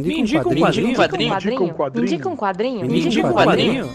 [0.00, 0.88] Me indica um quadrinho.
[0.88, 1.94] Me indica um quadrinho.
[1.94, 2.84] Me indica um quadrinho.
[2.84, 3.90] Me indica um quadrinho.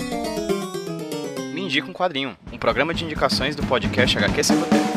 [1.54, 2.38] Me indica um quadrinho.
[2.54, 4.90] Um programa de indicações do podcast HQ Sem Roteiro.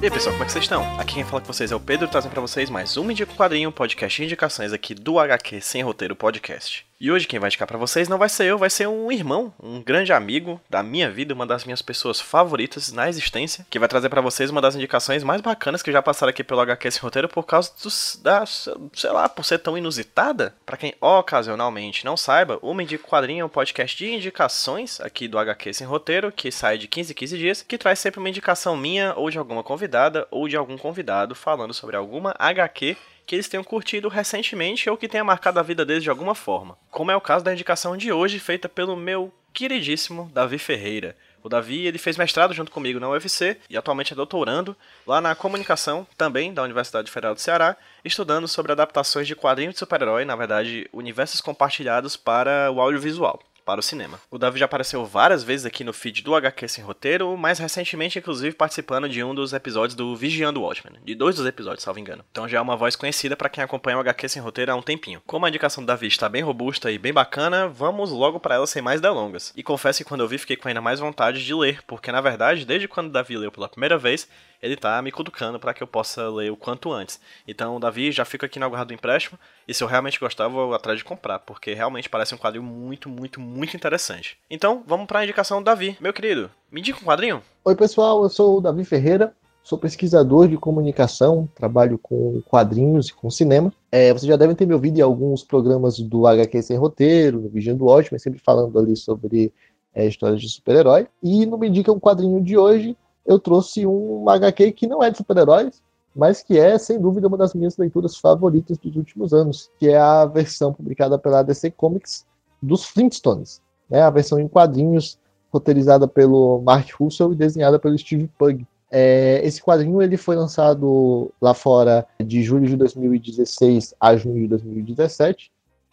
[0.00, 0.98] E aí pessoal, como é que vocês estão?
[0.98, 3.36] Aqui quem fala com vocês é o Pedro, trazendo pra vocês mais um Indica um
[3.36, 6.84] Quadrinho, podcast de indicações aqui do HQ Sem Roteiro Podcast.
[7.02, 9.52] E hoje quem vai indicar para vocês não vai ser eu, vai ser um irmão,
[9.60, 13.88] um grande amigo da minha vida, uma das minhas pessoas favoritas na existência, que vai
[13.88, 17.28] trazer para vocês uma das indicações mais bacanas que já passaram aqui pelo HQ Roteiro
[17.28, 20.54] por causa dos, da, sei lá, por ser tão inusitada.
[20.64, 25.40] Para quem ocasionalmente não saiba, o Indica Quadrinho é um podcast de indicações aqui do
[25.40, 28.76] HQ Sem Roteiro, que sai de 15 em 15 dias, que traz sempre uma indicação
[28.76, 33.48] minha ou de alguma convidada ou de algum convidado falando sobre alguma HQ que eles
[33.48, 36.76] tenham curtido recentemente ou que tenha marcado a vida deles de alguma forma.
[36.90, 41.16] Como é o caso da indicação de hoje, feita pelo meu queridíssimo Davi Ferreira.
[41.42, 45.34] O Davi ele fez mestrado junto comigo na UFC e atualmente é doutorando lá na
[45.34, 50.36] comunicação, também da Universidade Federal do Ceará, estudando sobre adaptações de quadrinhos de super-herói, na
[50.36, 54.20] verdade, universos compartilhados para o audiovisual para o cinema.
[54.30, 58.18] O Davi já apareceu várias vezes aqui no feed do HQ Sem Roteiro, mais recentemente,
[58.18, 62.00] inclusive, participando de um dos episódios do Vigiando o Watchmen, de dois dos episódios, salvo
[62.00, 62.24] engano.
[62.30, 64.82] Então já é uma voz conhecida para quem acompanha o HQ Sem Roteiro há um
[64.82, 65.22] tempinho.
[65.26, 68.66] Como a indicação do Davi está bem robusta e bem bacana, vamos logo para ela
[68.66, 69.52] sem mais delongas.
[69.56, 72.20] E confesso que quando eu vi, fiquei com ainda mais vontade de ler, porque na
[72.20, 74.28] verdade, desde quando o Davi leu pela primeira vez,
[74.62, 77.18] ele tá me cutucando para que eu possa ler o quanto antes.
[77.46, 80.72] Então, Davi, já fico aqui no aguardo do empréstimo, e se eu realmente gostar, vou
[80.72, 84.38] atrás de comprar, porque realmente parece um quadrinho muito, muito, muito interessante.
[84.48, 85.96] Então, vamos para a indicação do Davi.
[86.00, 87.42] Meu querido, me indica um quadrinho?
[87.64, 93.14] Oi, pessoal, eu sou o Davi Ferreira, sou pesquisador de comunicação, trabalho com quadrinhos e
[93.14, 93.72] com cinema.
[93.90, 97.48] É, vocês já devem ter me ouvido em alguns programas do HQ Sem Roteiro, no
[97.48, 99.52] Vigiando Ótimo, sempre falando ali sobre
[99.94, 101.06] é, histórias de super-herói.
[101.22, 105.10] E no Me Indica um Quadrinho de hoje, eu trouxe um HQ que não é
[105.10, 105.82] de super-heróis,
[106.14, 109.98] mas que é, sem dúvida, uma das minhas leituras favoritas dos últimos anos, que é
[109.98, 112.26] a versão publicada pela DC Comics
[112.60, 114.02] dos Flintstones, né?
[114.02, 115.18] a versão em quadrinhos,
[115.50, 118.66] roteirizada pelo Mark Russell e desenhada pelo Steve Pugh.
[118.90, 124.48] É, esse quadrinho ele foi lançado lá fora de julho de 2016 a junho de
[124.48, 125.50] 2017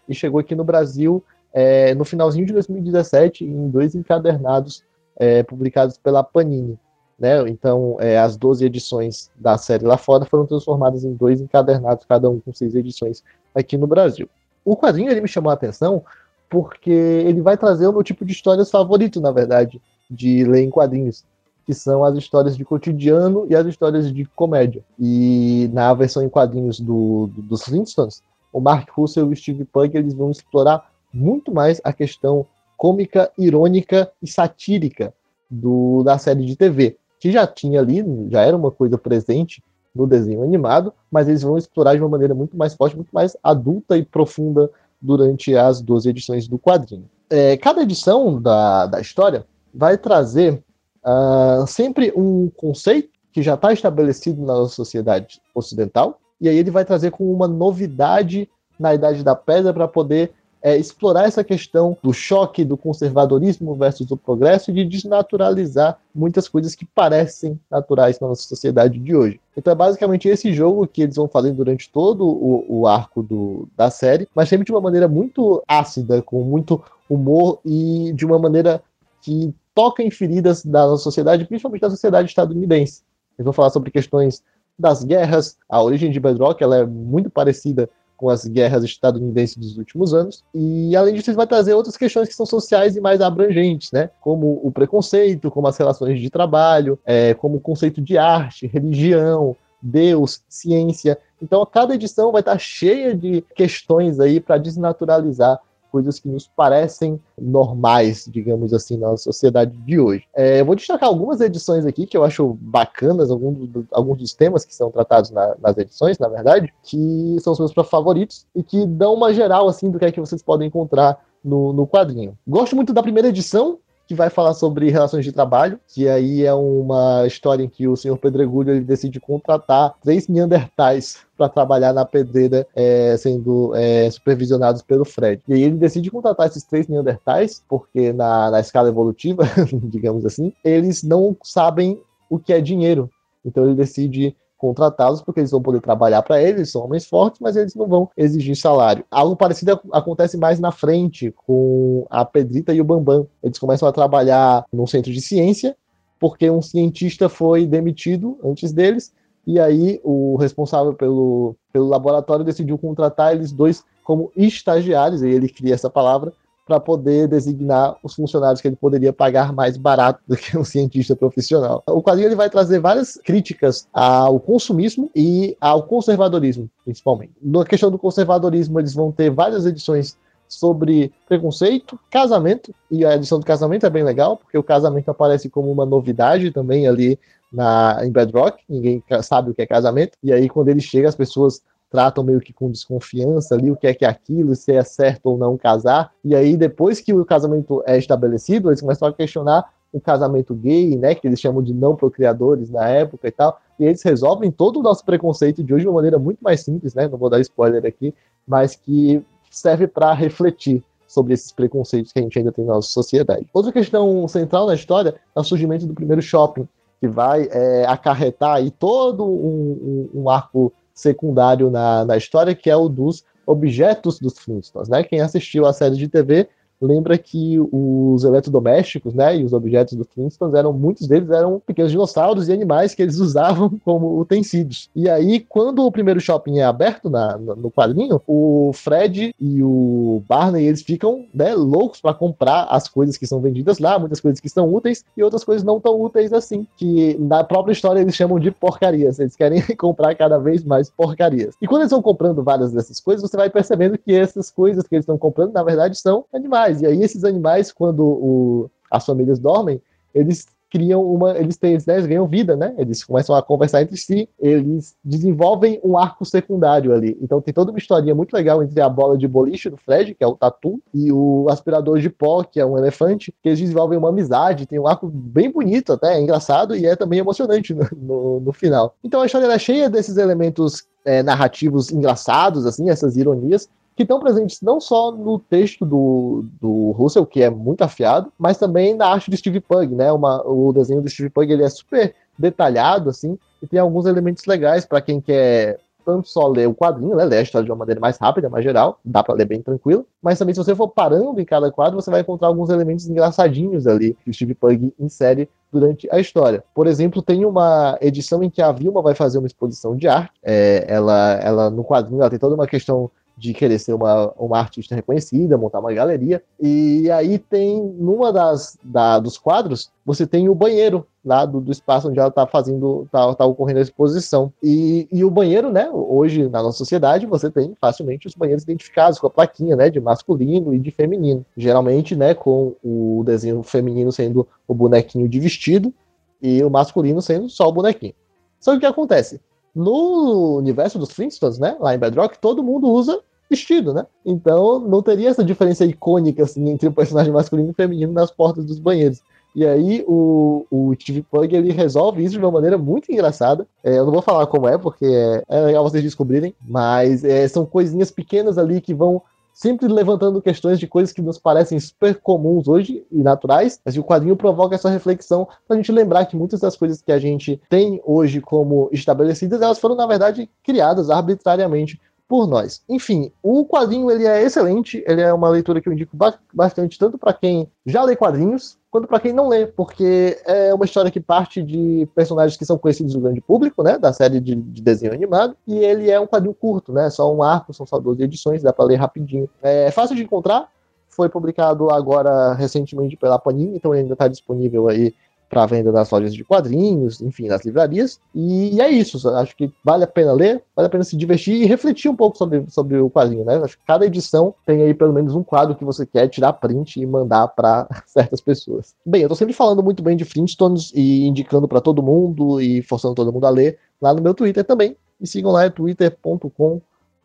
[0.08, 1.24] e chegou aqui no Brasil
[1.54, 4.84] é, no finalzinho de 2017 em dois encadernados
[5.16, 6.78] é, publicados pela Panini.
[7.20, 7.38] Né?
[7.50, 12.30] Então, é, as 12 edições da série lá fora foram transformadas em dois encadernados, cada
[12.30, 14.30] um com seis edições aqui no Brasil.
[14.64, 16.02] O quadrinho ele me chamou a atenção
[16.50, 20.70] porque ele vai trazer o meu tipo de histórias favorito, na verdade, de ler em
[20.70, 21.26] quadrinhos,
[21.66, 24.84] que são as histórias de cotidiano e as histórias de comédia.
[24.98, 29.66] E na versão em quadrinhos do, do, dos Flintstones, o Mark Russell e o Steve
[29.66, 32.46] Pugh eles vão explorar muito mais a questão
[32.78, 35.14] cômica, irônica e satírica
[35.52, 39.62] do, da série de TV que já tinha ali, já era uma coisa presente
[39.94, 43.36] no desenho animado, mas eles vão explorar de uma maneira muito mais forte, muito mais
[43.44, 44.70] adulta e profunda
[45.02, 47.10] durante as 12 edições do quadrinho.
[47.30, 50.64] É, cada edição da, da história vai trazer
[51.04, 56.86] uh, sempre um conceito que já está estabelecido na sociedade ocidental, e aí ele vai
[56.86, 58.50] trazer com uma novidade
[58.80, 64.12] na Idade da Pedra para poder é, explorar essa questão do choque do conservadorismo versus
[64.12, 69.40] o progresso e de desnaturalizar muitas coisas que parecem naturais na nossa sociedade de hoje.
[69.56, 73.68] Então é basicamente esse jogo que eles vão fazer durante todo o, o arco do,
[73.76, 78.38] da série, mas sempre de uma maneira muito ácida, com muito humor e de uma
[78.38, 78.82] maneira
[79.22, 83.02] que toca em feridas da nossa sociedade, principalmente da sociedade estadunidense.
[83.38, 84.44] Eles vão falar sobre questões
[84.78, 87.90] das guerras, a origem de Bedrock ela é muito parecida
[88.20, 90.44] com as guerras estadunidenses dos últimos anos.
[90.54, 94.10] E além disso, ele vai trazer outras questões que são sociais e mais abrangentes, né?
[94.20, 99.56] Como o preconceito, como as relações de trabalho, é, como o conceito de arte, religião,
[99.82, 101.18] Deus, ciência.
[101.42, 105.58] Então, cada edição vai estar cheia de questões aí para desnaturalizar
[105.92, 110.24] coisas que nos parecem normais, digamos assim, na sociedade de hoje.
[110.36, 114.34] É, eu vou destacar algumas edições aqui que eu acho bacanas, alguns, do, alguns dos
[114.34, 118.64] temas que são tratados na, nas edições, na verdade, que são os meus favoritos e
[118.64, 122.38] que dão uma geral assim do que é que vocês podem encontrar no, no quadrinho.
[122.48, 126.52] Gosto muito da primeira edição, que vai falar sobre relações de trabalho, que aí é
[126.52, 132.04] uma história em que o senhor Pedregulho ele decide contratar três Neandertais para trabalhar na
[132.04, 135.44] pedreira, é, sendo é, supervisionados pelo Fred.
[135.48, 139.44] E aí ele decide contratar esses três Neandertais, porque na, na escala evolutiva,
[139.84, 143.12] digamos assim, eles não sabem o que é dinheiro.
[143.46, 147.56] Então ele decide contratá-los porque eles vão poder trabalhar para eles, são homens fortes, mas
[147.56, 149.04] eles não vão exigir salário.
[149.10, 153.26] Algo parecido acontece mais na frente com a Pedrita e o Bambam.
[153.42, 155.76] Eles começam a trabalhar num centro de ciência
[156.20, 159.14] porque um cientista foi demitido antes deles
[159.48, 165.48] e aí o responsável pelo, pelo laboratório decidiu contratar eles dois como estagiários, e ele
[165.48, 166.34] cria essa palavra,
[166.70, 171.16] para poder designar os funcionários que ele poderia pagar mais barato do que um cientista
[171.16, 171.82] profissional.
[171.88, 177.34] O quadrinho ele vai trazer várias críticas ao consumismo e ao conservadorismo, principalmente.
[177.42, 180.16] Na questão do conservadorismo, eles vão ter várias edições
[180.48, 185.50] sobre preconceito, casamento, e a edição do casamento é bem legal, porque o casamento aparece
[185.50, 187.18] como uma novidade também ali
[187.52, 191.16] na, em Bedrock, ninguém sabe o que é casamento, e aí quando ele chega as
[191.16, 194.84] pessoas tratam meio que com desconfiança ali o que é que é aquilo, se é
[194.84, 196.12] certo ou não casar.
[196.24, 200.96] E aí, depois que o casamento é estabelecido, eles começam a questionar o casamento gay,
[200.96, 204.80] né, que eles chamam de não procriadores na época e tal, e eles resolvem todo
[204.80, 207.40] o nosso preconceito de hoje de uma maneira muito mais simples, né, não vou dar
[207.40, 208.14] spoiler aqui,
[208.48, 212.90] mas que serve para refletir sobre esses preconceitos que a gente ainda tem na nossa
[212.90, 213.48] sociedade.
[213.52, 216.68] Outra questão central na história é o surgimento do primeiro shopping,
[217.00, 222.70] que vai é, acarretar aí todo um, um, um arco secundário na, na história, que
[222.70, 225.04] é o dos objetos dos Flintstones, né?
[225.04, 226.48] Quem assistiu a série de TV
[226.82, 231.92] lembra que os eletrodomésticos, né, e os objetos do Flintstones eram muitos deles eram pequenos
[231.92, 234.90] dinossauros e animais que eles usavam como utensílios.
[234.96, 240.24] E aí, quando o primeiro shopping é aberto na, no quadrinho, o Fred e o
[240.28, 244.40] Barney eles ficam né, loucos para comprar as coisas que são vendidas lá, muitas coisas
[244.40, 248.16] que são úteis e outras coisas não tão úteis assim, que na própria história eles
[248.16, 249.20] chamam de porcarias.
[249.20, 251.56] Eles querem comprar cada vez mais porcarias.
[251.62, 254.96] E quando eles vão comprando várias dessas coisas, você vai percebendo que essas coisas que
[254.96, 256.82] eles estão comprando, na verdade, são animais animais.
[256.82, 259.82] E aí esses animais, quando o, as famílias dormem,
[260.14, 262.76] eles criam uma, eles têm, né, eles ganham vida, né?
[262.78, 267.18] Eles começam a conversar entre si, eles desenvolvem um arco secundário ali.
[267.22, 270.24] Então tem toda uma historinha muito legal entre a bola de boliche do Fred, que
[270.24, 273.98] é o tatu, e o aspirador de pó, que é um elefante, que eles desenvolvem
[273.98, 277.88] uma amizade, tem um arco bem bonito até, é engraçado e é também emocionante no,
[277.98, 278.96] no, no final.
[279.04, 283.68] Então a história é cheia desses elementos é, narrativos engraçados, assim, essas ironias,
[284.00, 288.58] que estão presentes não só no texto do, do Russell, que é muito afiado, mas
[288.58, 290.10] também na arte do Steve Pugh, né?
[290.10, 294.46] Uma, o desenho do Steve Pugh ele é super detalhado, assim, e tem alguns elementos
[294.46, 297.78] legais para quem quer tanto só ler o quadrinho, né, ler a história de uma
[297.78, 300.88] maneira mais rápida, mais geral, dá para ler bem tranquilo, mas também se você for
[300.88, 304.94] parando em cada quadro, você vai encontrar alguns elementos engraçadinhos ali que o Steve Pugh
[304.98, 306.64] insere durante a história.
[306.74, 310.32] Por exemplo, tem uma edição em que a Vilma vai fazer uma exposição de arte,
[310.42, 314.60] é, ela, ela no quadrinho ela tem toda uma questão de querer ser uma, uma
[314.60, 316.44] artista reconhecida, montar uma galeria.
[316.60, 321.72] E aí tem, numa das da, dos quadros, você tem o banheiro lá do, do
[321.72, 324.52] espaço onde ela está fazendo, tá, tá, ocorrendo a exposição.
[324.62, 329.20] E, e o banheiro, né, hoje na nossa sociedade, você tem facilmente os banheiros identificados
[329.20, 331.46] com a plaquinha, né, de masculino e de feminino.
[331.56, 335.94] Geralmente, né, com o desenho feminino sendo o bonequinho de vestido
[336.42, 338.14] e o masculino sendo só o bonequinho.
[338.60, 339.40] Só que o que acontece?
[339.74, 344.06] No universo dos Flintstones, né, lá em Bedrock, todo mundo usa vestido, né?
[344.26, 348.66] Então não teria essa diferença icônica assim entre o personagem masculino e feminino nas portas
[348.66, 349.22] dos banheiros.
[349.56, 353.68] E aí o, o Steve Pug ele resolve isso de uma maneira muito engraçada.
[353.84, 357.48] É, eu não vou falar como é, porque é, é legal vocês descobrirem, mas é,
[357.48, 359.22] são coisinhas pequenas ali que vão
[359.60, 364.04] sempre levantando questões de coisas que nos parecem super comuns hoje e naturais, mas o
[364.04, 367.62] quadrinho provoca essa reflexão para a gente lembrar que muitas das coisas que a gente
[367.70, 372.84] tem hoje como estabelecidas, elas foram, na verdade, criadas arbitrariamente por nós.
[372.88, 376.16] Enfim, o quadrinho ele é excelente, ele é uma leitura que eu indico
[376.54, 380.86] bastante tanto para quem já lê quadrinhos quanto para quem não lê, porque é uma
[380.86, 384.56] história que parte de personagens que são conhecidos do grande público, né, da série de,
[384.56, 388.00] de desenho animado, e ele é um quadrinho curto, né, só um arco, são só
[388.00, 389.50] 12 edições, dá para ler rapidinho.
[389.62, 390.70] É fácil de encontrar,
[391.08, 395.14] foi publicado agora recentemente pela Panini, então ele ainda está disponível aí
[395.50, 398.20] para venda nas lojas de quadrinhos, enfim, nas livrarias.
[398.34, 399.28] E, é isso.
[399.30, 402.38] Acho que vale a pena ler, vale a pena se divertir e refletir um pouco
[402.38, 403.56] sobre, sobre o quadrinho, né?
[403.58, 407.02] Acho que cada edição tem aí pelo menos um quadro que você quer tirar print
[407.02, 408.96] e mandar para certas pessoas.
[409.06, 412.84] Bem, eu tô sempre falando muito bem de Flintstones e indicando para todo mundo e
[412.84, 414.96] forçando todo mundo a ler lá no meu Twitter também.
[415.20, 416.80] Me sigam lá, é twitter.com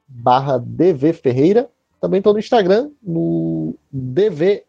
[0.09, 1.69] barra dvferreira
[2.05, 4.63] também estou no Instagram, no DV